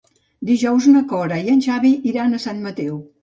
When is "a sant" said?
2.39-2.65